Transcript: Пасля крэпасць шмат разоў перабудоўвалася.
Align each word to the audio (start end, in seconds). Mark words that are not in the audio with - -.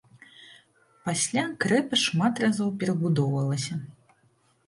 Пасля 1.09 1.43
крэпасць 1.65 2.05
шмат 2.11 2.41
разоў 2.45 2.69
перабудоўвалася. 2.85 3.73